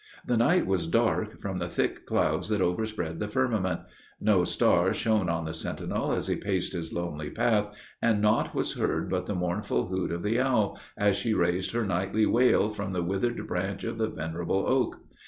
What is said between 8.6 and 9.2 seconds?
heard